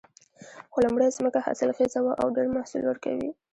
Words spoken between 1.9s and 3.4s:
وه او ډېر محصول ورکوي